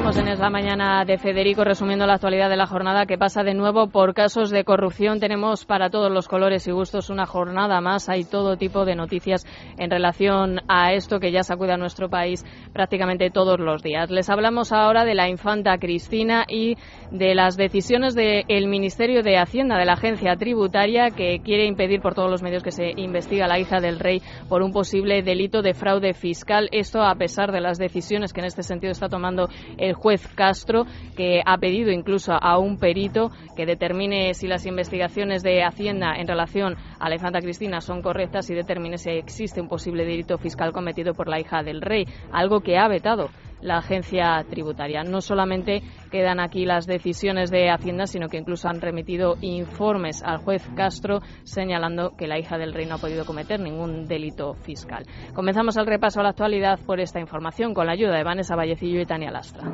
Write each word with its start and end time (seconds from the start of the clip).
Seguimos 0.00 0.16
en 0.16 0.28
esta 0.28 0.48
mañana 0.48 1.04
de 1.04 1.18
Federico 1.18 1.62
resumiendo 1.62 2.06
la 2.06 2.14
actualidad 2.14 2.48
de 2.48 2.56
la 2.56 2.66
jornada 2.66 3.04
que 3.04 3.18
pasa 3.18 3.42
de 3.42 3.52
nuevo 3.52 3.88
por 3.88 4.14
casos 4.14 4.48
de 4.48 4.64
corrupción. 4.64 5.20
Tenemos 5.20 5.66
para 5.66 5.90
todos 5.90 6.10
los 6.10 6.26
colores 6.26 6.66
y 6.66 6.70
gustos 6.70 7.10
una 7.10 7.26
jornada 7.26 7.82
más. 7.82 8.08
Hay 8.08 8.24
todo 8.24 8.56
tipo 8.56 8.86
de 8.86 8.94
noticias 8.94 9.44
en 9.78 9.90
relación 9.90 10.60
a 10.68 10.94
esto 10.94 11.20
que 11.20 11.32
ya 11.32 11.42
sacude 11.42 11.74
a 11.74 11.76
nuestro 11.76 12.08
país 12.08 12.46
prácticamente 12.72 13.28
todos 13.28 13.60
los 13.60 13.82
días. 13.82 14.10
Les 14.10 14.30
hablamos 14.30 14.72
ahora 14.72 15.04
de 15.04 15.14
la 15.14 15.28
infanta 15.28 15.76
Cristina 15.76 16.46
y 16.48 16.78
de 17.10 17.34
las 17.34 17.58
decisiones 17.58 18.14
del 18.14 18.68
Ministerio 18.68 19.22
de 19.22 19.36
Hacienda, 19.36 19.76
de 19.76 19.84
la 19.84 19.94
agencia 19.94 20.34
tributaria, 20.36 21.10
que 21.10 21.40
quiere 21.44 21.66
impedir 21.66 22.00
por 22.00 22.14
todos 22.14 22.30
los 22.30 22.42
medios 22.42 22.62
que 22.62 22.72
se 22.72 22.90
investiga 22.96 23.44
a 23.44 23.48
la 23.48 23.58
hija 23.58 23.80
del 23.80 23.98
rey 23.98 24.22
por 24.48 24.62
un 24.62 24.72
posible 24.72 25.22
delito 25.22 25.60
de 25.60 25.74
fraude 25.74 26.14
fiscal. 26.14 26.70
Esto 26.72 27.02
a 27.02 27.14
pesar 27.16 27.52
de 27.52 27.60
las 27.60 27.76
decisiones 27.76 28.32
que 28.32 28.40
en 28.40 28.46
este 28.46 28.62
sentido 28.62 28.92
está 28.92 29.10
tomando 29.10 29.50
el 29.76 29.89
juez 29.92 30.26
Castro, 30.34 30.84
que 31.16 31.42
ha 31.44 31.58
pedido 31.58 31.90
incluso 31.90 32.32
a 32.32 32.58
un 32.58 32.78
perito 32.78 33.30
que 33.56 33.66
determine 33.66 34.34
si 34.34 34.46
las 34.46 34.66
investigaciones 34.66 35.42
de 35.42 35.62
Hacienda 35.62 36.14
en 36.16 36.26
relación 36.26 36.76
a 36.98 37.08
infanta 37.14 37.40
Cristina 37.40 37.80
son 37.80 38.02
correctas 38.02 38.48
y 38.50 38.54
determine 38.54 38.98
si 38.98 39.10
existe 39.10 39.60
un 39.60 39.68
posible 39.68 40.04
delito 40.04 40.38
fiscal 40.38 40.72
cometido 40.72 41.14
por 41.14 41.28
la 41.28 41.40
hija 41.40 41.62
del 41.62 41.80
rey, 41.80 42.06
algo 42.32 42.60
que 42.60 42.78
ha 42.78 42.88
vetado 42.88 43.28
la 43.62 43.78
agencia 43.78 44.44
tributaria. 44.48 45.02
No 45.02 45.20
solamente 45.20 45.82
quedan 46.10 46.40
aquí 46.40 46.64
las 46.64 46.86
decisiones 46.86 47.50
de 47.50 47.70
Hacienda, 47.70 48.06
sino 48.06 48.28
que 48.28 48.38
incluso 48.38 48.68
han 48.68 48.80
remitido 48.80 49.36
informes 49.40 50.22
al 50.22 50.38
juez 50.38 50.68
Castro 50.76 51.20
señalando 51.44 52.16
que 52.16 52.26
la 52.26 52.38
hija 52.38 52.58
del 52.58 52.72
rey 52.72 52.86
no 52.86 52.96
ha 52.96 52.98
podido 52.98 53.24
cometer 53.24 53.60
ningún 53.60 54.06
delito 54.06 54.54
fiscal. 54.54 55.06
Comenzamos 55.34 55.76
el 55.76 55.86
repaso 55.86 56.20
a 56.20 56.22
la 56.22 56.30
actualidad 56.30 56.78
por 56.86 57.00
esta 57.00 57.20
información 57.20 57.74
con 57.74 57.86
la 57.86 57.92
ayuda 57.92 58.16
de 58.16 58.24
Vanessa 58.24 58.56
Vallecillo 58.56 59.00
y 59.00 59.06
Tania 59.06 59.30
Lastra. 59.30 59.70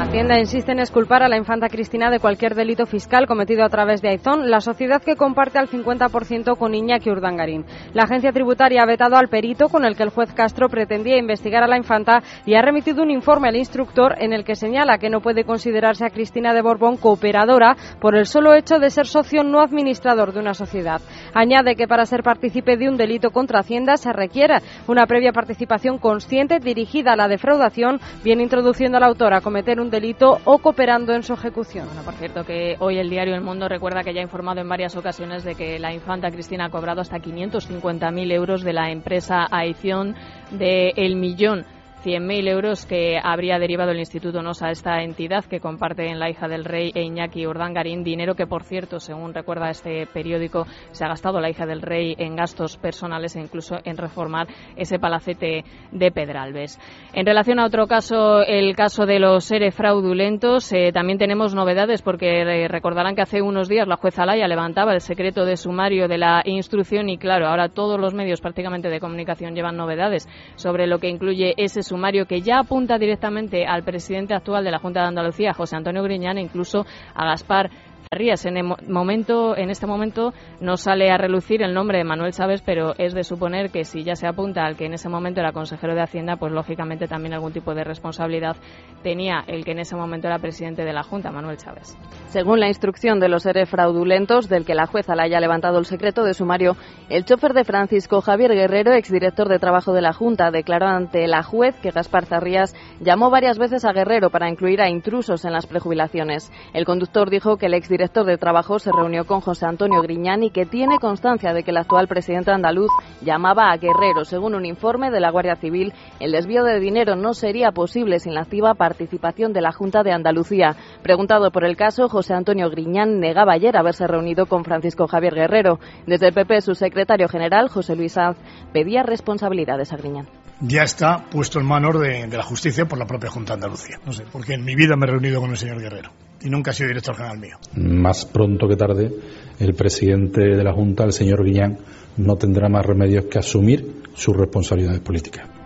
Hacienda 0.00 0.38
insiste 0.38 0.72
en 0.72 0.80
esculpar 0.80 1.22
a 1.22 1.28
la 1.28 1.36
infanta 1.36 1.68
Cristina 1.68 2.10
de 2.10 2.20
cualquier 2.20 2.54
delito 2.54 2.86
fiscal 2.86 3.26
cometido 3.26 3.64
a 3.64 3.68
través 3.68 4.00
de 4.00 4.08
Aizón, 4.08 4.50
la 4.50 4.62
sociedad 4.62 5.02
que 5.02 5.14
comparte 5.14 5.58
al 5.58 5.68
50% 5.68 6.56
con 6.56 6.74
Iñaki 6.74 7.10
Urdangarín. 7.10 7.66
La 7.92 8.04
agencia 8.04 8.32
tributaria 8.32 8.82
ha 8.82 8.86
vetado 8.86 9.16
al 9.16 9.28
perito 9.28 9.68
con 9.68 9.84
el 9.84 9.96
que 9.96 10.02
el 10.02 10.08
juez 10.08 10.32
Castro 10.32 10.70
pretendía 10.70 11.18
investigar 11.18 11.62
a 11.62 11.68
la 11.68 11.76
infanta 11.76 12.22
y 12.46 12.54
ha 12.54 12.62
remitido 12.62 13.02
un 13.02 13.10
informe 13.10 13.48
al 13.48 13.56
instructor 13.56 14.14
en 14.18 14.32
el 14.32 14.42
que 14.42 14.56
señala 14.56 14.96
que 14.96 15.10
no 15.10 15.20
puede 15.20 15.44
considerarse 15.44 16.06
a 16.06 16.10
Cristina 16.10 16.54
de 16.54 16.62
Borbón 16.62 16.96
cooperadora 16.96 17.76
por 18.00 18.16
el 18.16 18.24
solo 18.24 18.54
hecho 18.54 18.78
de 18.78 18.88
ser 18.88 19.06
socio 19.06 19.44
no 19.44 19.60
administrador 19.60 20.32
de 20.32 20.40
una 20.40 20.54
sociedad. 20.54 21.02
Añade 21.34 21.76
que 21.76 21.86
para 21.86 22.06
ser 22.06 22.22
partícipe 22.22 22.78
de 22.78 22.88
un 22.88 22.96
delito 22.96 23.32
contra 23.32 23.60
Hacienda 23.60 23.98
se 23.98 24.14
requiere 24.14 24.60
una 24.88 25.04
previa 25.04 25.32
participación 25.32 25.98
consciente 25.98 26.58
dirigida 26.58 27.12
a 27.12 27.16
la 27.16 27.28
defraudación, 27.28 28.00
bien 28.24 28.40
introduciendo 28.40 28.96
al 28.96 29.04
autor 29.04 29.34
a 29.34 29.42
cometer 29.42 29.78
un 29.78 29.89
delito 29.90 30.38
o 30.44 30.58
cooperando 30.58 31.12
en 31.14 31.22
su 31.22 31.34
ejecución. 31.34 31.86
Bueno, 31.86 32.02
por 32.02 32.14
cierto, 32.14 32.44
que 32.44 32.76
hoy 32.78 32.98
el 32.98 33.10
diario 33.10 33.34
El 33.34 33.42
Mundo 33.42 33.68
recuerda 33.68 34.02
que 34.02 34.14
ya 34.14 34.20
ha 34.20 34.24
informado 34.24 34.60
en 34.60 34.68
varias 34.68 34.96
ocasiones 34.96 35.44
de 35.44 35.54
que 35.54 35.78
la 35.78 35.92
infanta 35.92 36.30
Cristina 36.30 36.66
ha 36.66 36.70
cobrado 36.70 37.00
hasta 37.00 37.18
550.000 37.18 38.32
euros 38.32 38.62
de 38.62 38.72
la 38.72 38.90
empresa 38.90 39.46
Aición 39.50 40.14
de 40.50 40.92
El 40.96 41.16
Millón 41.16 41.66
100.000 42.02 42.48
euros 42.48 42.86
que 42.86 43.18
habría 43.22 43.58
derivado 43.58 43.90
el 43.90 43.98
Instituto 43.98 44.42
NOS 44.42 44.62
a 44.62 44.70
esta 44.70 45.02
entidad 45.02 45.44
que 45.44 45.60
comparte 45.60 46.06
en 46.06 46.18
la 46.18 46.30
hija 46.30 46.48
del 46.48 46.64
rey 46.64 46.90
e 46.94 47.02
Iñaki 47.02 47.46
Urdangarín, 47.46 48.02
dinero 48.02 48.34
que, 48.34 48.46
por 48.46 48.62
cierto, 48.64 49.00
según 49.00 49.34
recuerda 49.34 49.68
este 49.68 50.06
periódico, 50.06 50.66
se 50.92 51.04
ha 51.04 51.08
gastado 51.08 51.40
la 51.40 51.50
hija 51.50 51.66
del 51.66 51.82
rey 51.82 52.14
en 52.18 52.36
gastos 52.36 52.78
personales 52.78 53.36
e 53.36 53.40
incluso 53.40 53.76
en 53.84 53.98
reformar 53.98 54.48
ese 54.76 54.98
palacete 54.98 55.64
de 55.92 56.10
Pedralbes. 56.10 56.78
En 57.12 57.26
relación 57.26 57.58
a 57.58 57.66
otro 57.66 57.86
caso, 57.86 58.42
el 58.42 58.74
caso 58.74 59.04
de 59.04 59.18
los 59.18 59.44
seres 59.44 59.74
fraudulentos, 59.74 60.72
eh, 60.72 60.92
también 60.92 61.18
tenemos 61.18 61.54
novedades 61.54 62.00
porque 62.00 62.40
eh, 62.40 62.68
recordarán 62.68 63.14
que 63.14 63.22
hace 63.22 63.42
unos 63.42 63.68
días 63.68 63.86
la 63.86 63.96
jueza 63.96 64.24
Laya 64.24 64.48
levantaba 64.48 64.94
el 64.94 65.00
secreto 65.00 65.44
de 65.44 65.56
sumario 65.56 66.08
de 66.08 66.18
la 66.18 66.42
instrucción 66.46 67.08
y, 67.10 67.18
claro, 67.18 67.46
ahora 67.46 67.68
todos 67.68 68.00
los 68.00 68.14
medios 68.14 68.40
prácticamente 68.40 68.88
de 68.88 69.00
comunicación 69.00 69.54
llevan 69.54 69.76
novedades 69.76 70.28
sobre 70.56 70.86
lo 70.86 70.98
que 70.98 71.08
incluye 71.08 71.54
ese 71.56 71.82
sumario 71.90 72.26
que 72.26 72.40
ya 72.40 72.60
apunta 72.60 72.98
directamente 72.98 73.66
al 73.66 73.82
presidente 73.82 74.32
actual 74.32 74.62
de 74.64 74.70
la 74.70 74.78
Junta 74.78 75.00
de 75.00 75.08
Andalucía, 75.08 75.52
José 75.52 75.74
Antonio 75.74 76.04
Griñán, 76.04 76.38
e 76.38 76.42
incluso 76.42 76.86
a 77.14 77.24
Gaspar 77.24 77.68
Rías. 78.12 78.44
En, 78.44 78.56
momento, 78.88 79.56
en 79.56 79.70
este 79.70 79.86
momento 79.86 80.34
no 80.60 80.76
sale 80.76 81.12
a 81.12 81.16
relucir 81.16 81.62
el 81.62 81.72
nombre 81.72 81.98
de 81.98 82.02
Manuel 82.02 82.32
Chávez, 82.32 82.60
pero 82.60 82.92
es 82.98 83.14
de 83.14 83.22
suponer 83.22 83.70
que 83.70 83.84
si 83.84 84.02
ya 84.02 84.16
se 84.16 84.26
apunta 84.26 84.64
al 84.64 84.76
que 84.76 84.86
en 84.86 84.94
ese 84.94 85.08
momento 85.08 85.38
era 85.38 85.52
consejero 85.52 85.94
de 85.94 86.02
Hacienda, 86.02 86.34
pues 86.34 86.52
lógicamente 86.52 87.06
también 87.06 87.34
algún 87.34 87.52
tipo 87.52 87.72
de 87.72 87.84
responsabilidad 87.84 88.56
tenía 89.04 89.44
el 89.46 89.64
que 89.64 89.70
en 89.70 89.78
ese 89.78 89.94
momento 89.94 90.26
era 90.26 90.40
presidente 90.40 90.84
de 90.84 90.92
la 90.92 91.04
Junta, 91.04 91.30
Manuel 91.30 91.56
Chávez. 91.58 91.96
Según 92.26 92.58
la 92.58 92.66
instrucción 92.66 93.20
de 93.20 93.28
los 93.28 93.44
seres 93.44 93.70
fraudulentos, 93.70 94.48
del 94.48 94.64
que 94.64 94.74
la 94.74 94.86
jueza 94.86 95.14
le 95.14 95.22
haya 95.22 95.38
levantado 95.38 95.78
el 95.78 95.86
secreto 95.86 96.24
de 96.24 96.34
sumario, 96.34 96.74
el 97.10 97.24
chofer 97.24 97.52
de 97.52 97.62
Francisco 97.62 98.22
Javier 98.22 98.54
Guerrero, 98.54 98.92
exdirector 98.92 99.48
de 99.48 99.60
trabajo 99.60 99.92
de 99.92 100.02
la 100.02 100.12
Junta, 100.12 100.50
declaró 100.50 100.88
ante 100.88 101.28
la 101.28 101.44
juez 101.44 101.76
que 101.80 101.92
Gaspar 101.92 102.26
Zarrías 102.26 102.74
llamó 102.98 103.30
varias 103.30 103.56
veces 103.56 103.84
a 103.84 103.92
Guerrero 103.92 104.30
para 104.30 104.50
incluir 104.50 104.80
a 104.80 104.90
intrusos 104.90 105.44
en 105.44 105.52
las 105.52 105.68
prejubilaciones. 105.68 106.50
El 106.74 106.84
conductor 106.84 107.30
dijo 107.30 107.56
que 107.56 107.66
el 107.66 107.74
exdirector 107.74 107.99
director 108.00 108.24
de 108.24 108.38
trabajo 108.38 108.78
se 108.78 108.90
reunió 108.90 109.26
con 109.26 109.42
José 109.42 109.66
Antonio 109.66 110.00
Griñán 110.00 110.42
y 110.42 110.48
que 110.48 110.64
tiene 110.64 110.98
constancia 110.98 111.52
de 111.52 111.62
que 111.62 111.70
el 111.70 111.76
actual 111.76 112.08
presidente 112.08 112.50
andaluz 112.50 112.88
llamaba 113.20 113.70
a 113.70 113.76
Guerrero. 113.76 114.24
Según 114.24 114.54
un 114.54 114.64
informe 114.64 115.10
de 115.10 115.20
la 115.20 115.30
Guardia 115.30 115.56
Civil, 115.56 115.92
el 116.18 116.32
desvío 116.32 116.64
de 116.64 116.80
dinero 116.80 117.14
no 117.14 117.34
sería 117.34 117.72
posible 117.72 118.18
sin 118.18 118.32
la 118.32 118.40
activa 118.40 118.72
participación 118.72 119.52
de 119.52 119.60
la 119.60 119.72
Junta 119.72 120.02
de 120.02 120.12
Andalucía. 120.12 120.76
Preguntado 121.02 121.50
por 121.50 121.66
el 121.66 121.76
caso, 121.76 122.08
José 122.08 122.32
Antonio 122.32 122.70
Griñán 122.70 123.20
negaba 123.20 123.52
ayer 123.52 123.76
haberse 123.76 124.06
reunido 124.06 124.46
con 124.46 124.64
Francisco 124.64 125.06
Javier 125.06 125.34
Guerrero. 125.34 125.78
Desde 126.06 126.28
el 126.28 126.32
PP, 126.32 126.62
su 126.62 126.74
secretario 126.74 127.28
general, 127.28 127.68
José 127.68 127.96
Luis 127.96 128.12
Sanz, 128.12 128.38
pedía 128.72 129.02
responsabilidades 129.02 129.92
a 129.92 129.98
Griñán 129.98 130.26
ya 130.62 130.82
está 130.82 131.24
puesto 131.30 131.58
en 131.58 131.64
manos 131.64 131.98
de, 131.98 132.26
de, 132.26 132.36
la 132.36 132.42
justicia 132.42 132.84
por 132.84 132.98
la 132.98 133.06
propia 133.06 133.30
Junta 133.30 133.54
de 133.54 133.64
Andalucía. 133.64 133.98
No 134.04 134.12
sé, 134.12 134.24
porque 134.30 134.52
en 134.52 134.62
mi 134.62 134.74
vida 134.74 134.94
me 134.94 135.06
he 135.06 135.10
reunido 135.10 135.40
con 135.40 135.50
el 135.50 135.56
señor 135.56 135.80
Guerrero 135.80 136.10
y 136.42 136.50
nunca 136.50 136.70
ha 136.70 136.74
sido 136.74 136.88
director 136.88 137.16
general 137.16 137.38
mío. 137.38 137.58
Más 137.74 138.24
pronto 138.24 138.68
que 138.68 138.76
tarde, 138.76 139.10
el 139.58 139.74
presidente 139.74 140.40
de 140.40 140.64
la 140.64 140.72
Junta, 140.72 141.04
el 141.04 141.12
señor 141.12 141.44
Guiñán, 141.44 141.78
no 142.16 142.36
tendrá 142.36 142.68
más 142.68 142.84
remedios 142.84 143.26
que 143.26 143.38
asumir 143.38 144.02
sus 144.14 144.36
responsabilidades 144.36 145.00
políticas. 145.00 145.59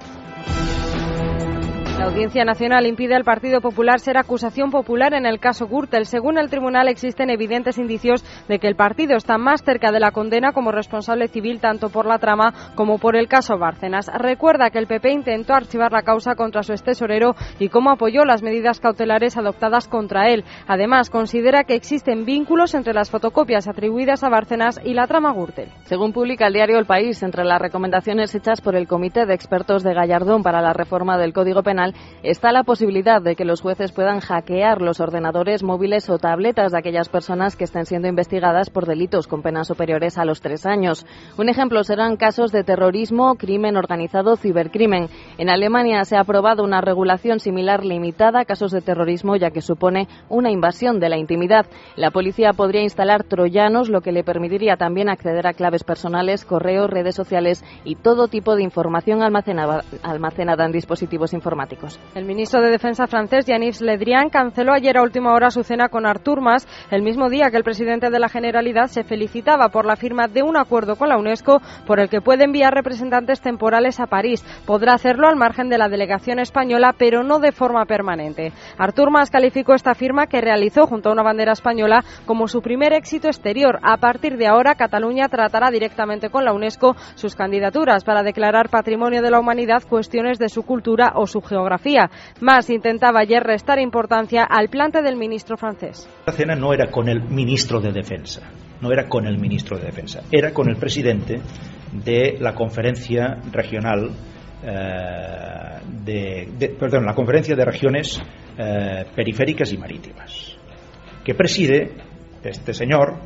La 2.04 2.10
Audiencia 2.10 2.44
Nacional 2.44 2.84
impide 2.84 3.14
al 3.14 3.24
Partido 3.24 3.62
Popular 3.62 3.98
ser 3.98 4.18
acusación 4.18 4.70
popular 4.70 5.14
en 5.14 5.24
el 5.24 5.40
caso 5.40 5.66
Gürtel. 5.66 6.04
Según 6.04 6.36
el 6.36 6.50
tribunal, 6.50 6.86
existen 6.86 7.30
evidentes 7.30 7.78
indicios 7.78 8.22
de 8.46 8.58
que 8.58 8.68
el 8.68 8.76
partido 8.76 9.16
está 9.16 9.38
más 9.38 9.62
cerca 9.64 9.90
de 9.90 10.00
la 10.00 10.10
condena 10.10 10.52
como 10.52 10.70
responsable 10.70 11.28
civil 11.28 11.60
tanto 11.60 11.88
por 11.88 12.04
la 12.04 12.18
trama 12.18 12.52
como 12.74 12.98
por 12.98 13.16
el 13.16 13.26
caso 13.26 13.56
Bárcenas. 13.56 14.10
Recuerda 14.18 14.68
que 14.68 14.80
el 14.80 14.86
PP 14.86 15.12
intentó 15.12 15.54
archivar 15.54 15.92
la 15.92 16.02
causa 16.02 16.34
contra 16.34 16.62
su 16.62 16.74
tesorero 16.74 17.36
y 17.58 17.70
cómo 17.70 17.90
apoyó 17.90 18.26
las 18.26 18.42
medidas 18.42 18.80
cautelares 18.80 19.38
adoptadas 19.38 19.88
contra 19.88 20.28
él. 20.28 20.44
Además, 20.68 21.08
considera 21.08 21.64
que 21.64 21.74
existen 21.74 22.26
vínculos 22.26 22.74
entre 22.74 22.92
las 22.92 23.10
fotocopias 23.10 23.66
atribuidas 23.66 24.22
a 24.24 24.28
Bárcenas 24.28 24.78
y 24.84 24.92
la 24.92 25.06
trama 25.06 25.32
Gürtel. 25.32 25.70
Según 25.84 26.12
publica 26.12 26.48
el 26.48 26.52
diario 26.52 26.78
El 26.78 26.84
País, 26.84 27.22
entre 27.22 27.44
las 27.44 27.62
recomendaciones 27.62 28.34
hechas 28.34 28.60
por 28.60 28.76
el 28.76 28.86
Comité 28.86 29.24
de 29.24 29.32
Expertos 29.32 29.82
de 29.82 29.94
Gallardón 29.94 30.42
para 30.42 30.60
la 30.60 30.74
reforma 30.74 31.16
del 31.16 31.32
Código 31.32 31.62
Penal, 31.62 31.93
está 32.22 32.52
la 32.52 32.64
posibilidad 32.64 33.20
de 33.20 33.36
que 33.36 33.44
los 33.44 33.60
jueces 33.60 33.92
puedan 33.92 34.20
hackear 34.20 34.80
los 34.80 35.00
ordenadores 35.00 35.62
móviles 35.62 36.08
o 36.10 36.18
tabletas 36.18 36.72
de 36.72 36.78
aquellas 36.78 37.08
personas 37.08 37.56
que 37.56 37.64
estén 37.64 37.86
siendo 37.86 38.08
investigadas 38.08 38.70
por 38.70 38.86
delitos 38.86 39.26
con 39.26 39.42
penas 39.42 39.68
superiores 39.68 40.18
a 40.18 40.24
los 40.24 40.40
tres 40.40 40.66
años. 40.66 41.06
Un 41.36 41.48
ejemplo 41.48 41.84
serán 41.84 42.16
casos 42.16 42.52
de 42.52 42.64
terrorismo, 42.64 43.34
crimen 43.36 43.76
organizado, 43.76 44.36
cibercrimen. 44.36 45.08
En 45.38 45.50
Alemania 45.50 46.04
se 46.04 46.16
ha 46.16 46.20
aprobado 46.20 46.64
una 46.64 46.80
regulación 46.80 47.40
similar 47.40 47.84
limitada 47.84 48.40
a 48.40 48.44
casos 48.44 48.72
de 48.72 48.80
terrorismo, 48.80 49.36
ya 49.36 49.50
que 49.50 49.60
supone 49.60 50.08
una 50.28 50.50
invasión 50.50 51.00
de 51.00 51.08
la 51.08 51.18
intimidad. 51.18 51.66
La 51.96 52.10
policía 52.10 52.52
podría 52.52 52.82
instalar 52.82 53.24
troyanos, 53.24 53.88
lo 53.88 54.00
que 54.00 54.12
le 54.12 54.24
permitiría 54.24 54.76
también 54.76 55.08
acceder 55.08 55.46
a 55.46 55.52
claves 55.52 55.84
personales, 55.84 56.44
correos, 56.44 56.90
redes 56.90 57.14
sociales 57.14 57.64
y 57.84 57.96
todo 57.96 58.28
tipo 58.28 58.56
de 58.56 58.62
información 58.62 59.22
almacenada, 59.22 59.84
almacenada 60.02 60.64
en 60.64 60.72
dispositivos 60.72 61.32
informáticos. 61.32 61.83
El 62.14 62.24
ministro 62.24 62.62
de 62.62 62.70
Defensa 62.70 63.06
francés, 63.06 63.46
Yanis 63.46 63.80
Le 63.80 63.98
Drian, 63.98 64.30
canceló 64.30 64.72
ayer 64.72 64.96
a 64.96 65.02
última 65.02 65.32
hora 65.34 65.50
su 65.50 65.62
cena 65.62 65.88
con 65.88 66.06
Artur 66.06 66.40
Mas, 66.40 66.66
el 66.90 67.02
mismo 67.02 67.28
día 67.28 67.50
que 67.50 67.56
el 67.56 67.64
presidente 67.64 68.10
de 68.10 68.18
la 68.18 68.28
Generalidad 68.28 68.86
se 68.86 69.04
felicitaba 69.04 69.68
por 69.68 69.84
la 69.84 69.96
firma 69.96 70.28
de 70.28 70.42
un 70.42 70.56
acuerdo 70.56 70.96
con 70.96 71.08
la 71.08 71.18
UNESCO 71.18 71.60
por 71.86 72.00
el 72.00 72.08
que 72.08 72.20
puede 72.20 72.44
enviar 72.44 72.72
representantes 72.72 73.40
temporales 73.40 74.00
a 74.00 74.06
París. 74.06 74.44
Podrá 74.66 74.94
hacerlo 74.94 75.28
al 75.28 75.36
margen 75.36 75.68
de 75.68 75.78
la 75.78 75.88
delegación 75.88 76.38
española, 76.38 76.94
pero 76.96 77.22
no 77.22 77.38
de 77.38 77.52
forma 77.52 77.84
permanente. 77.86 78.52
Artur 78.78 79.10
Mas 79.10 79.30
calificó 79.30 79.74
esta 79.74 79.94
firma 79.94 80.26
que 80.26 80.40
realizó 80.40 80.86
junto 80.86 81.08
a 81.08 81.12
una 81.12 81.22
bandera 81.22 81.52
española 81.52 82.04
como 82.24 82.48
su 82.48 82.62
primer 82.62 82.92
éxito 82.92 83.28
exterior. 83.28 83.78
A 83.82 83.96
partir 83.98 84.36
de 84.36 84.46
ahora, 84.46 84.74
Cataluña 84.74 85.28
tratará 85.28 85.70
directamente 85.70 86.30
con 86.30 86.44
la 86.44 86.52
UNESCO 86.52 86.94
sus 87.14 87.34
candidaturas 87.34 88.04
para 88.04 88.22
declarar 88.22 88.70
Patrimonio 88.70 89.22
de 89.22 89.30
la 89.30 89.40
Humanidad 89.40 89.82
cuestiones 89.88 90.38
de 90.38 90.48
su 90.48 90.62
cultura 90.62 91.12
o 91.16 91.26
su 91.26 91.40
geografía. 91.40 91.63
Mas 92.40 92.70
intentaba 92.70 93.20
ayer 93.20 93.42
restar 93.42 93.78
importancia 93.78 94.44
al 94.44 94.68
plante 94.68 95.02
del 95.02 95.16
ministro 95.16 95.56
francés. 95.56 96.08
La 96.26 96.32
cena 96.32 96.54
no 96.54 96.72
era 96.72 96.90
con 96.90 97.08
el 97.08 97.22
ministro 97.22 97.80
de 97.80 97.92
Defensa, 97.92 98.42
no 98.80 98.92
era 98.92 99.08
con 99.08 99.26
el 99.26 99.38
ministro 99.38 99.78
de 99.78 99.86
Defensa, 99.86 100.22
era 100.30 100.52
con 100.52 100.68
el 100.68 100.76
presidente 100.76 101.40
de 101.92 102.36
la 102.40 102.54
conferencia 102.54 103.38
regional 103.52 104.10
eh, 104.62 105.80
de, 106.04 106.48
de, 106.58 106.68
perdón, 106.70 107.04
la 107.04 107.14
conferencia 107.14 107.54
de 107.54 107.64
regiones 107.64 108.20
eh, 108.56 109.04
periféricas 109.14 109.72
y 109.72 109.78
marítimas, 109.78 110.56
que 111.24 111.34
preside 111.34 111.92
este 112.42 112.72
señor, 112.72 113.16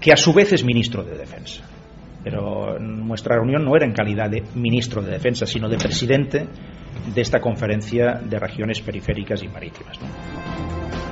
que 0.00 0.12
a 0.12 0.16
su 0.16 0.32
vez 0.32 0.52
es 0.52 0.64
ministro 0.64 1.02
de 1.02 1.16
Defensa. 1.16 1.62
Pero 2.22 2.78
nuestra 2.78 3.36
reunión 3.36 3.64
no 3.64 3.74
era 3.76 3.86
en 3.86 3.92
calidad 3.92 4.30
de 4.30 4.42
ministro 4.54 5.02
de 5.02 5.12
Defensa, 5.12 5.46
sino 5.46 5.68
de 5.68 5.78
presidente 5.78 6.46
de 7.14 7.20
esta 7.20 7.40
conferencia 7.40 8.14
de 8.14 8.38
regiones 8.38 8.80
periféricas 8.80 9.42
y 9.42 9.48
marítimas. 9.48 9.98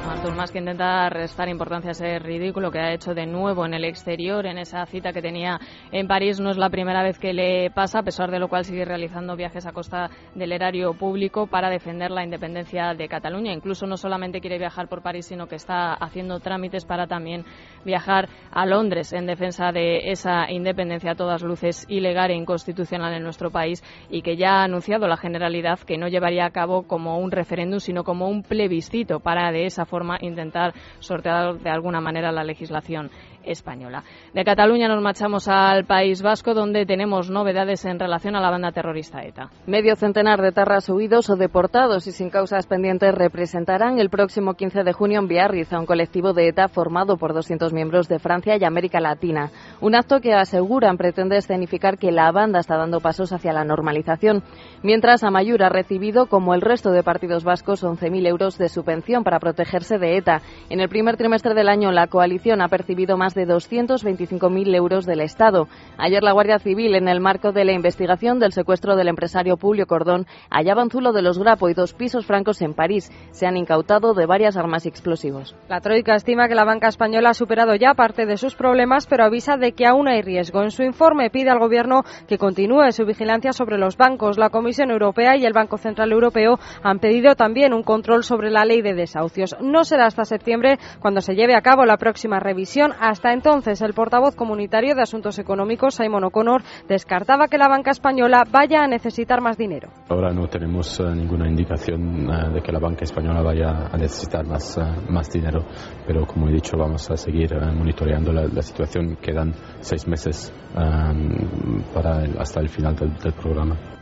Artur 0.09 0.35
Mas 0.35 0.51
que 0.51 0.59
intenta 0.59 1.11
restar 1.11 1.51
importancia 1.51 1.91
a 1.91 1.93
ese 1.93 2.19
ridículo 2.19 2.71
que 2.71 2.79
ha 2.79 2.95
hecho 2.95 3.13
de 3.13 3.27
nuevo 3.27 3.67
en 3.67 3.75
el 3.75 3.85
exterior, 3.85 4.47
en 4.47 4.57
esa 4.57 4.87
cita 4.87 5.13
que 5.13 5.21
tenía 5.21 5.61
en 5.93 6.09
París. 6.09 6.41
No 6.41 6.51
es 6.51 6.57
la 6.57 6.71
primera 6.71 7.03
vez 7.03 7.19
que 7.19 7.35
le 7.35 7.71
pasa, 7.71 7.99
a 7.99 8.03
pesar 8.03 8.31
de 8.31 8.39
lo 8.39 8.49
cual 8.49 8.65
sigue 8.65 8.87
realizando 8.87 9.37
viajes 9.37 9.67
a 9.67 9.73
costa 9.73 10.09
del 10.35 10.53
erario 10.53 10.95
público 10.95 11.47
para 11.47 11.69
defender 11.69 12.11
la 12.11 12.25
independencia 12.25 12.95
de 12.95 13.07
Cataluña. 13.07 13.53
Incluso 13.53 13.87
no 13.87 13.99
solamente 13.99 14.41
quiere 14.41 14.57
viajar 14.57 14.89
por 14.89 15.03
París, 15.03 15.27
sino 15.27 15.47
que 15.47 15.57
está 15.57 15.93
haciendo 15.93 16.41
trámites 16.41 16.87
para 16.87 17.07
también 17.07 17.45
viajar 17.85 18.31
a 18.51 18.65
Londres 18.65 19.13
en 19.13 19.27
defensa 19.27 19.73
de 19.73 20.11
esa 20.11 20.51
independencia 20.51 21.13
a 21.13 21.17
todas 21.17 21.43
luces 21.43 21.85
ilegal 21.87 22.31
e 22.31 22.35
inconstitucional 22.35 23.13
en 23.13 23.23
nuestro 23.23 23.51
país 23.51 23.85
y 24.09 24.23
que 24.23 24.39
ya 24.39 24.61
ha 24.61 24.65
anunciado 24.65 25.07
la 25.07 25.19
Generalidad 25.19 25.81
que 25.81 25.99
no 25.99 26.09
llevaría 26.09 26.47
a 26.47 26.51
cabo 26.51 26.85
como 26.85 27.19
un 27.19 27.31
referéndum, 27.31 27.79
sino 27.81 28.05
como 28.05 28.27
un 28.29 28.43
plebiscito 28.43 29.21
para 29.21 29.53
de 29.53 29.67
esa 29.67 29.85
forma 29.85 29.98
intentar 30.21 30.75
sortear 31.01 31.59
de 31.59 31.71
alguna 31.71 32.01
manera 32.01 32.33
la 32.33 32.45
legislación 32.45 33.11
española. 33.51 34.05
De 34.35 34.45
Cataluña 34.45 34.89
nos 34.89 35.03
marchamos 35.03 35.49
al 35.49 35.85
País 35.85 36.23
Vasco, 36.23 36.55
donde 36.55 36.87
tenemos 36.87 37.31
novedades 37.31 37.85
en 37.85 37.99
relación 37.99 38.37
a 38.37 38.41
la 38.41 38.51
banda 38.51 38.73
terrorista 38.73 39.23
ETA. 39.25 39.51
Medio 39.67 39.97
centenar 39.97 40.41
de 40.41 40.53
tarras 40.53 40.89
huidos 40.89 41.31
o 41.31 41.37
deportados 41.37 42.07
y 42.07 42.13
sin 42.13 42.31
causas 42.31 42.67
pendientes 42.67 43.15
representarán 43.15 43.99
el 43.99 44.11
próximo 44.11 44.55
15 44.55 44.85
de 44.85 44.93
junio 44.93 45.21
en 45.21 45.29
Biarritz 45.29 45.73
a 45.73 45.81
un 45.81 45.87
colectivo 45.87 46.33
de 46.33 46.49
ETA 46.49 46.69
formado 46.69 47.17
por 47.17 47.35
200 47.35 47.73
miembros 47.73 48.09
de 48.09 48.19
Francia 48.19 48.57
y 48.57 48.65
América 48.65 49.01
Latina. 49.01 49.51
Un 49.81 49.95
acto 49.95 50.21
que 50.21 50.35
aseguran 50.35 50.97
pretende 50.97 51.37
escenificar 51.37 51.99
que 51.99 52.13
la 52.13 52.31
banda 52.33 52.61
está 52.61 52.77
dando 52.77 53.01
pasos 53.01 53.33
hacia 53.33 53.53
la 53.53 53.65
normalización, 53.65 54.43
mientras 54.83 55.25
Amayur 55.25 55.63
ha 55.63 55.69
recibido, 55.69 56.27
como 56.27 56.55
el 56.55 56.61
resto 56.61 56.91
de 56.91 57.03
partidos 57.03 57.45
vascos, 57.45 57.85
11.000 57.85 58.27
euros 58.27 58.59
de 58.59 58.69
subvención 58.69 59.25
para 59.25 59.41
protegerse 59.41 59.99
de 59.99 60.17
ETA. 60.17 60.43
En 60.71 60.81
el 60.81 60.89
primer 60.89 61.17
trimestre 61.17 61.55
del 61.55 61.69
año, 61.69 61.93
la 61.93 62.07
coalición 62.07 62.61
ha 62.61 62.69
percibido 62.69 63.17
más 63.17 63.35
de 63.35 63.38
225.000 63.47 64.75
euros 64.75 65.07
del 65.07 65.21
Estado. 65.21 65.69
Ayer 65.97 66.23
la 66.23 66.33
Guardia 66.33 66.59
Civil, 66.59 66.95
en 66.95 67.09
el 67.09 67.21
marco 67.21 67.53
de 67.53 67.65
la 67.65 67.73
investigación 67.73 68.39
del 68.39 68.53
secuestro 68.53 68.97
del 68.97 69.09
empresario 69.09 69.57
Publio 69.57 69.87
Cordón, 69.87 70.27
hallaba 70.51 70.83
un 70.83 70.91
zulo 70.91 71.13
de 71.13 71.23
los 71.23 71.39
Grapo 71.39 71.69
y 71.69 71.75
dos 71.75 71.95
pisos 71.95 72.27
francos 72.27 72.63
en 72.63 72.75
París. 72.75 73.11
Se 73.31 73.47
han 73.47 73.57
incautado 73.57 74.15
de 74.15 74.27
varias 74.27 74.57
armas 74.57 74.87
y 74.87 74.89
explosivos. 74.89 75.55
La 75.69 75.81
Troika 75.81 76.15
estima 76.15 76.49
que 76.49 76.55
la 76.55 76.65
banca 76.65 76.89
española 76.89 77.31
ha 77.31 77.35
superado 77.35 77.75
ya 77.75 77.95
parte 77.95 78.27
de 78.27 78.37
sus 78.37 78.55
problemas, 78.55 79.07
pero 79.07 79.25
avisa 79.25 79.57
de 79.57 79.73
que 79.73 79.87
aún 79.87 80.09
hay 80.09 80.23
riesgo. 80.23 80.63
En 80.63 80.71
su 80.71 80.83
informe 80.83 81.31
pide 81.31 81.51
al 81.51 81.59
Gobierno 81.59 82.05
que 82.27 82.39
continúe 82.39 82.91
su 82.93 83.05
vigilancia 83.05 83.53
sobre 83.53 83.79
los 83.79 83.97
bancos. 83.97 84.39
La 84.39 84.51
Comisión 84.51 84.91
Europea 84.91 85.37
y 85.37 85.45
el 85.45 85.53
Banco 85.53 85.79
Central 85.79 86.13
Europeo 86.13 86.59
han 86.83 86.99
pedido 86.99 87.35
también 87.35 87.75
un 87.75 87.83
control 87.83 88.25
sobre 88.25 88.51
la 88.51 88.65
ley 88.65 88.83
de 88.83 88.95
desahucios. 88.95 89.57
No 89.61 89.85
será 89.85 90.07
hasta 90.07 90.25
septiembre 90.25 90.79
cuando 91.01 91.21
se 91.21 91.35
lleve 91.35 91.55
a 91.55 91.63
cabo 91.63 91.85
la 91.85 91.97
próxima 91.97 92.41
revisión. 92.41 92.93
Entonces, 93.25 93.83
el 93.83 93.95
portavoz 93.95 94.35
comunitario 94.35 94.95
de 94.95 95.03
Asuntos 95.03 95.39
Económicos, 95.39 95.95
Simon 95.95 96.25
O'Connor, 96.25 96.63
descartaba 96.89 97.49
que 97.49 97.59
la 97.59 97.69
banca 97.69 97.91
española 97.91 98.45
vaya 98.51 98.83
a 98.83 98.87
necesitar 98.87 99.41
más 99.41 99.57
dinero. 99.57 99.89
Ahora 100.09 100.33
no 100.33 100.47
tenemos 100.47 100.99
uh, 101.01 101.11
ninguna 101.15 101.49
indicación 101.49 102.29
uh, 102.29 102.53
de 102.53 102.63
que 102.63 102.73
la 102.73 102.79
banca 102.79 103.05
española 103.05 103.43
vaya 103.43 103.89
a 103.93 103.97
necesitar 103.97 104.47
más, 104.47 104.77
uh, 104.77 105.13
más 105.13 105.31
dinero, 105.31 105.65
pero 106.07 106.27
como 106.27 106.49
he 106.49 106.53
dicho, 106.53 106.77
vamos 106.77 107.11
a 107.11 107.17
seguir 107.17 107.55
monitoreando 107.55 108.33
la, 108.33 108.63
situación. 108.63 109.17
Quedan 109.17 109.53
seis 109.81 110.07
meses 110.07 110.53
para 110.75 112.23
hasta 112.39 112.61
el 112.61 112.69
final 112.69 112.95
del 112.97 113.33
programa. 113.33 113.98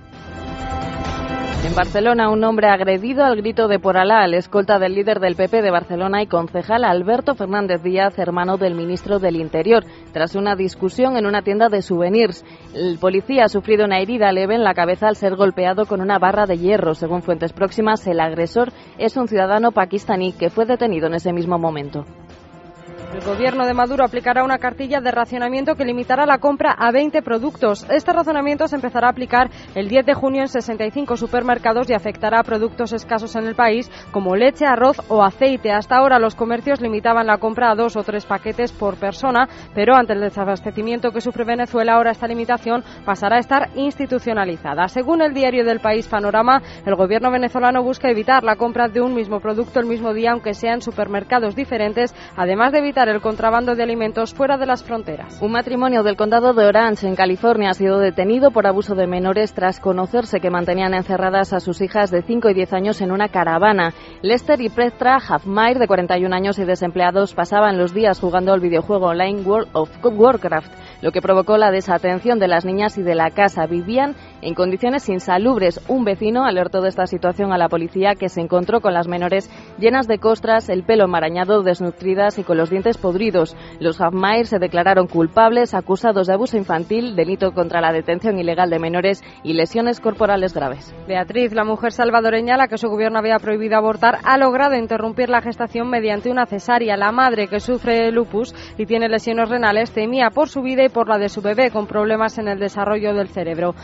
En 1.67 1.75
Barcelona, 1.75 2.31
un 2.31 2.45
hombre 2.45 2.69
agredido 2.69 3.25
al 3.25 3.35
grito 3.35 3.67
de 3.67 3.81
por 3.81 3.97
Alá, 3.99 4.25
escolta 4.27 4.79
del 4.79 4.95
líder 4.95 5.19
del 5.19 5.35
PP 5.35 5.63
de 5.63 5.73
Barcelona 5.73 6.23
y 6.23 6.29
concejal 6.29 6.85
Alberto 6.85 7.35
Fernández 7.35 7.83
Díaz, 7.83 8.17
hermano 8.21 8.57
del 8.57 8.77
ministro 8.77 9.19
del 9.19 9.35
Interior, 9.35 9.85
tras 10.13 10.37
una 10.37 10.55
discusión 10.55 11.17
en 11.17 11.27
una 11.27 11.43
tienda 11.43 11.69
de 11.69 11.83
souvenirs. 11.83 12.45
El 12.73 13.01
policía 13.01 13.47
ha 13.47 13.49
sufrido 13.49 13.85
una 13.85 13.99
herida 13.99 14.31
leve 14.31 14.55
en 14.55 14.63
la 14.63 14.75
cabeza 14.75 15.09
al 15.09 15.17
ser 15.17 15.35
golpeado 15.35 15.87
con 15.87 16.01
una 16.01 16.21
barra 16.21 16.47
de 16.47 16.57
hierro. 16.57 16.95
Según 16.95 17.23
fuentes 17.23 17.53
próximas, 17.53 18.07
el 18.07 18.21
agresor 18.21 18.69
es 18.97 19.17
un 19.17 19.27
ciudadano 19.27 19.73
pakistaní 19.73 20.35
que 20.35 20.51
fue 20.51 20.67
detenido 20.67 21.09
en 21.09 21.15
ese 21.15 21.33
mismo 21.33 21.59
momento. 21.59 22.05
El 23.15 23.21
gobierno 23.25 23.65
de 23.67 23.73
Maduro 23.73 24.05
aplicará 24.05 24.43
una 24.43 24.59
cartilla 24.59 25.01
de 25.01 25.13
racionamiento 25.13 25.77
que 25.77 25.85
limitará 25.85 26.27
la 26.27 26.39
compra 26.39 26.73
a 26.77 26.91
20 26.91 27.23
productos. 27.23 27.87
Este 27.89 28.13
razonamiento 28.13 28.67
se 28.67 28.75
empezará 28.75 29.07
a 29.07 29.11
aplicar 29.11 29.49
el 29.75 29.89
10 29.89 30.07
de 30.07 30.15
junio 30.15 30.43
en 30.43 30.49
65 30.49 31.17
supermercados 31.17 31.89
y 31.89 31.95
afectará 31.95 32.41
a 32.41 32.43
productos 32.43 32.93
escasos 32.93 33.37
en 33.37 33.47
el 33.47 33.55
país 33.55 33.91
como 34.11 34.35
leche, 34.35 34.67
arroz 34.67 35.01
o 35.09 35.23
aceite. 35.23 35.71
Hasta 35.71 35.97
ahora 35.97 36.19
los 36.19 36.35
comercios 36.35 36.81
limitaban 36.81 37.29
la 37.29 37.39
compra 37.39 37.71
a 37.71 37.75
dos 37.77 37.97
o 37.97 38.03
tres 38.03 38.27
paquetes 38.27 38.73
por 38.73 38.97
persona, 38.97 39.49
pero 39.73 39.95
ante 39.95 40.13
el 40.13 40.21
desabastecimiento 40.21 41.13
que 41.13 41.21
sufre 41.21 41.45
Venezuela, 41.45 41.95
ahora 41.95 42.11
esta 42.11 42.27
limitación 42.27 42.83
pasará 43.05 43.37
a 43.37 43.41
estar 43.41 43.71
institucionalizada. 43.77 44.89
Según 44.89 45.23
el 45.23 45.33
diario 45.33 45.65
del 45.65 45.81
país 45.81 46.09
Panorama, 46.09 46.61
el 46.85 46.97
gobierno 46.97 47.31
venezolano 47.31 47.85
busca 47.85 48.11
evitar 48.11 48.43
la 48.43 48.57
compra 48.57 48.89
de 48.89 49.01
un 49.01 49.15
mismo 49.15 49.39
producto 49.39 49.79
el 49.79 49.87
mismo 49.87 50.13
día, 50.13 50.33
aunque 50.33 50.55
sea 50.55 50.75
en 50.75 50.83
supermercados 50.83 51.55
diferentes, 51.55 52.15
además 52.37 52.73
de 52.73 52.81
evitar 52.81 52.96
el 53.05 53.21
contrabando 53.21 53.75
de 53.75 53.83
alimentos 53.83 54.33
fuera 54.33 54.57
de 54.57 54.65
las 54.65 54.83
fronteras. 54.83 55.39
Un 55.43 55.53
matrimonio 55.53 56.03
del 56.03 56.17
condado 56.17 56.55
de 56.55 56.65
Orange, 56.65 57.07
en 57.07 57.15
California, 57.15 57.71
ha 57.71 57.75
sido 57.75 57.99
detenido 57.99 58.51
por 58.51 58.67
abuso 58.67 58.95
de 58.95 59.07
menores 59.07 59.53
tras 59.53 59.81
conocerse 59.81 60.41
que 60.41 60.49
mantenían 60.49 60.95
encerradas 60.95 61.53
a 61.53 61.61
sus 61.61 61.83
hijas 61.83 62.11
de 62.11 62.23
5 62.23 62.49
y 62.49 62.55
10 62.55 62.73
años 62.73 63.01
en 63.03 63.13
una 63.13 63.29
caravana. 63.29 63.93
Lester 64.23 64.63
y 64.63 64.71
Petra 64.71 65.17
Hafmeyer, 65.17 65.79
de 65.79 65.87
41 65.87 66.35
años 66.35 66.59
y 66.59 66.65
desempleados, 66.65 67.35
pasaban 67.35 67.77
los 67.77 67.93
días 67.93 68.19
jugando 68.19 68.55
al 68.55 68.61
videojuego 68.61 69.09
online 69.09 69.43
World 69.43 69.69
of 69.75 69.91
Warcraft, 70.03 70.73
lo 71.03 71.13
que 71.13 71.21
provocó 71.21 71.59
la 71.59 71.71
desatención 71.71 72.39
de 72.39 72.49
las 72.49 72.65
niñas 72.65 72.97
y 72.97 73.03
de 73.03 73.15
la 73.15 73.31
casa. 73.31 73.67
Vivían 73.67 74.17
en 74.43 74.55
condiciones 74.55 75.09
insalubres. 75.09 75.81
Un 75.89 76.05
vecino 76.05 76.45
alertó 76.45 76.81
de 76.81 76.89
esta 76.89 77.07
situación 77.07 77.53
a 77.53 77.59
la 77.59 77.69
policía 77.69 78.15
que 78.15 78.29
se 78.29 78.41
encontró 78.41 78.81
con 78.81 78.95
las 78.95 79.09
menores 79.09 79.51
llenas 79.79 80.07
de 80.07 80.19
costras, 80.19 80.69
el 80.69 80.85
pelo 80.85 81.05
enmarañado, 81.05 81.63
desnutridas 81.63 82.39
y 82.39 82.45
con 82.45 82.57
los 82.57 82.71
dientes 82.71 82.99
podridos. 82.99 83.57
Los 83.81 84.01
Hafmeyer 84.01 84.47
se 84.47 84.59
declararon 84.59 85.07
culpables, 85.07 85.75
acusados 85.75 86.27
de 86.27 86.35
abuso 86.35 86.57
infantil, 86.57 87.17
delito 87.17 87.53
contra 87.53 87.81
la 87.81 87.93
detención 87.93 88.39
ilegal 88.39 88.71
de 88.71 88.79
menores 88.79 89.23
y 89.43 89.55
lesiones 89.55 90.01
corporales 90.01 90.55
graves. 90.55 90.95
Beatriz, 91.07 91.53
la 91.53 91.65
mujer 91.65 91.93
salvadoreña 91.93 92.55
a 92.55 92.59
la 92.59 92.69
que 92.69 92.79
su 92.79 92.89
gobierno 92.89 93.19
había 93.19 93.39
prohibido 93.39 93.77
abortar, 93.77 94.19
ha 94.25 94.39
logrado 94.39 94.75
interrumpir 94.77 95.29
la 95.29 95.43
gestación 95.43 95.89
mediante 95.89 96.31
una 96.31 96.47
cesárea. 96.47 96.97
La 96.97 97.13
madre, 97.13 97.49
que 97.49 97.61
sufre 97.61 98.11
lupus 98.11 98.55
y 98.79 98.87
tiene 98.87 99.09
lesiones 99.09 99.49
renales, 99.49 99.93
temía 99.93 100.31
por 100.31 100.49
su 100.49 100.63
vida 100.63 100.85
y 100.85 100.89
por 100.89 101.09
la 101.09 101.19
de 101.19 101.29
su 101.29 101.43
bebé 101.43 101.71
con 101.71 101.87
problemas 101.87 102.39
en 102.39 102.49
el 102.49 102.59
desarrollo 102.59 103.15
del 103.15 103.29
cerebro. 103.29 103.75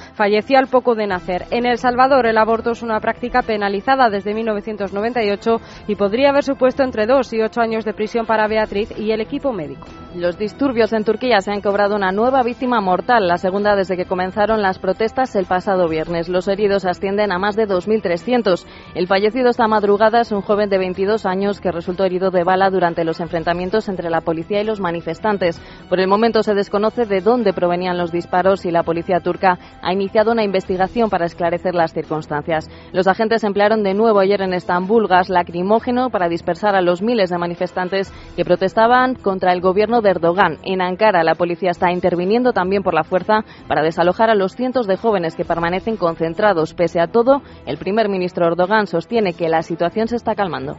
Falleció 0.43 0.59
al 0.59 0.67
poco 0.67 0.97
de 0.97 1.07
nacer. 1.07 1.45
En 1.53 1.67
El 1.67 1.79
Salvador, 1.79 2.27
el 2.27 2.37
aborto 2.37 2.73
es 2.73 2.83
una 2.83 2.99
práctica 2.99 3.43
penalizada 3.43 4.11
desde 4.11 4.35
1998 4.35 5.61
y 5.87 5.95
podría 5.95 6.31
haber 6.31 6.43
supuesto 6.43 6.83
entre 6.83 7.07
dos 7.07 7.33
y 7.33 7.41
ocho 7.41 7.61
años 7.61 7.85
de 7.85 7.95
prisión 7.95 8.27
para 8.27 8.49
Beatriz 8.49 8.93
y 8.99 9.13
el 9.13 9.21
equipo 9.21 9.53
médico. 9.53 9.87
Los 10.17 10.37
disturbios 10.37 10.93
en 10.93 11.05
Turquía 11.05 11.41
se 11.41 11.53
han 11.53 11.61
cobrado 11.61 11.95
una 11.95 12.11
nueva 12.11 12.43
víctima 12.43 12.81
mortal, 12.81 13.29
la 13.29 13.39
segunda 13.39 13.77
desde 13.77 13.97
que 13.97 14.05
comenzaron 14.05 14.63
las 14.63 14.81
protestas 14.81 15.37
el 15.37 15.47
pasado 15.47 15.89
viernes. 15.89 16.29
Los 16.29 16.49
heridos 16.49 16.87
ascienden 16.87 17.31
a 17.31 17.39
más 17.39 17.55
de 17.55 17.69
2.300. 17.69 18.67
El 18.97 19.07
fallecido 19.07 19.49
esta 19.49 19.69
madrugada 19.69 20.23
es 20.23 20.33
un 20.33 20.43
joven 20.43 20.69
de 20.69 20.79
22 20.79 21.25
años 21.25 21.61
que 21.61 21.71
resultó 21.71 22.05
herido 22.05 22.33
de 22.33 22.43
bala 22.43 22.69
durante 22.69 23.05
los 23.05 23.21
enfrentamientos 23.21 23.89
entre 23.89 24.11
la 24.11 24.23
policía 24.23 24.61
y 24.61 24.65
los 24.65 24.81
manifestantes. 24.81 25.63
Por 25.93 26.01
el 26.01 26.09
momento 26.09 26.43
se 26.43 26.55
desconoce 26.55 27.05
de 27.05 27.21
dónde 27.21 27.53
provenían 27.53 27.99
los 27.99 28.11
disparos 28.11 28.65
y 28.65 28.71
la 28.71 28.83
policía 28.83 29.21
turca 29.21 29.59
ha 29.83 29.93
iniciado 29.93 30.33
una 30.33 30.43
investigación 30.43 31.11
para 31.11 31.27
esclarecer 31.27 31.75
las 31.75 31.93
circunstancias. 31.93 32.71
Los 32.95 33.09
agentes 33.09 33.45
emplearon 33.45 33.83
de 33.83 33.93
nuevo 33.93 34.19
ayer 34.19 34.41
en 34.41 34.55
Estambul 34.55 35.07
gas 35.07 35.29
lacrimógeno 35.29 36.09
para 36.09 36.31
dispersar 36.31 36.75
a 36.77 36.81
los 36.81 37.03
miles 37.03 37.29
de 37.29 37.37
manifestantes 37.37 38.11
que 38.37 38.45
protestaban 38.47 39.17
contra 39.17 39.53
el 39.53 39.61
gobierno 39.61 40.01
de 40.01 40.09
Erdogan. 40.09 40.57
En 40.63 40.81
Ankara, 40.81 41.25
la 41.25 41.35
policía 41.35 41.73
está 41.73 41.93
interviniendo 41.93 42.55
también 42.55 42.83
por 42.83 42.95
la 42.95 43.05
fuerza 43.05 43.45
para 43.69 43.83
desalojar 43.83 44.31
a 44.31 44.35
los 44.35 44.57
cientos 44.57 44.87
de 44.87 44.97
jóvenes 44.97 45.37
que 45.37 45.45
permanecen 45.45 45.99
concentrados. 45.99 46.73
Pese 46.73 47.01
a 47.01 47.09
todo, 47.09 47.43
el 47.67 47.77
primer 47.77 48.09
ministro 48.09 48.47
Erdogan 48.47 48.87
sostiene 48.87 49.35
que 49.35 49.51
la 49.51 49.61
situación 49.61 50.09
se 50.09 50.17
está 50.17 50.35
calmando. 50.35 50.79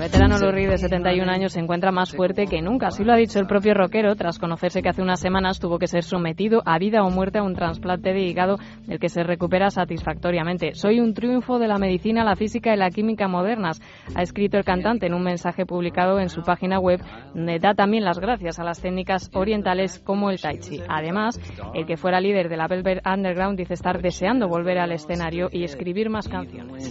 El 0.00 0.06
veterano 0.06 0.38
Lou 0.38 0.50
de 0.50 0.78
71 0.78 1.30
años 1.30 1.52
se 1.52 1.60
encuentra 1.60 1.92
más 1.92 2.12
fuerte 2.12 2.46
que 2.46 2.62
nunca. 2.62 2.86
Así 2.86 3.04
lo 3.04 3.12
ha 3.12 3.16
dicho 3.16 3.38
el 3.38 3.46
propio 3.46 3.74
rockero 3.74 4.16
tras 4.16 4.38
conocerse 4.38 4.80
que 4.80 4.88
hace 4.88 5.02
unas 5.02 5.20
semanas 5.20 5.60
tuvo 5.60 5.78
que 5.78 5.88
ser 5.88 6.04
sometido 6.04 6.62
a 6.64 6.78
vida 6.78 7.02
o 7.02 7.10
muerte 7.10 7.38
a 7.38 7.42
un 7.42 7.54
trasplante 7.54 8.14
de 8.14 8.22
hígado 8.22 8.56
del 8.86 8.98
que 8.98 9.10
se 9.10 9.22
recupera 9.22 9.68
satisfactoriamente. 9.68 10.74
Soy 10.74 11.00
un 11.00 11.12
triunfo 11.12 11.58
de 11.58 11.68
la 11.68 11.76
medicina, 11.76 12.24
la 12.24 12.34
física 12.34 12.72
y 12.72 12.78
la 12.78 12.88
química 12.88 13.28
modernas, 13.28 13.82
ha 14.14 14.22
escrito 14.22 14.56
el 14.56 14.64
cantante 14.64 15.04
en 15.04 15.12
un 15.12 15.22
mensaje 15.22 15.66
publicado 15.66 16.18
en 16.18 16.30
su 16.30 16.40
página 16.40 16.78
web, 16.78 17.02
donde 17.34 17.58
da 17.58 17.74
también 17.74 18.02
las 18.02 18.20
gracias 18.20 18.58
a 18.58 18.64
las 18.64 18.80
técnicas 18.80 19.30
orientales 19.34 19.98
como 19.98 20.30
el 20.30 20.40
tai 20.40 20.60
chi. 20.60 20.80
Además, 20.88 21.38
el 21.74 21.84
que 21.84 21.98
fuera 21.98 22.22
líder 22.22 22.48
de 22.48 22.56
la 22.56 22.68
Velvet 22.68 23.06
Underground 23.06 23.58
dice 23.58 23.74
estar 23.74 24.00
deseando 24.00 24.48
volver 24.48 24.78
al 24.78 24.92
escenario 24.92 25.50
y 25.52 25.62
escribir 25.64 26.08
más 26.08 26.26
canciones. 26.26 26.90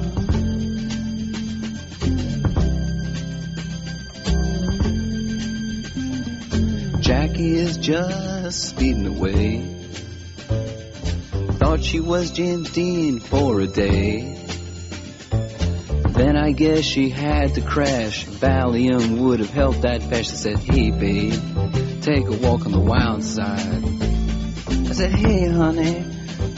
Jackie 7.41 7.55
is 7.55 7.77
just 7.77 8.69
speeding 8.69 9.07
away. 9.07 9.61
Thought 11.57 11.83
she 11.83 11.99
was 11.99 12.29
James 12.29 12.69
Dean 12.71 13.19
for 13.19 13.59
a 13.61 13.65
day. 13.65 14.45
Then 16.09 16.37
I 16.37 16.51
guess 16.51 16.85
she 16.85 17.09
had 17.09 17.55
to 17.55 17.61
crash. 17.61 18.27
Valium 18.27 19.17
would 19.21 19.39
have 19.39 19.49
helped 19.49 19.81
that. 19.81 20.03
She 20.17 20.23
said, 20.23 20.59
hey 20.59 20.91
babe, 20.91 21.33
take 22.03 22.27
a 22.27 22.37
walk 22.37 22.67
on 22.67 22.73
the 22.73 22.79
wild 22.79 23.23
side. 23.23 23.85
I 24.67 24.93
said, 24.93 25.11
hey 25.11 25.49
honey, 25.49 26.05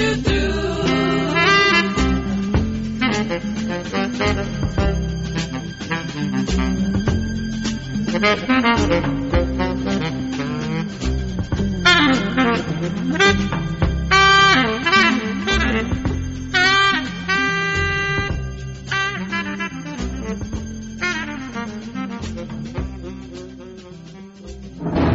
thank 0.00 0.26
do. 0.26 0.40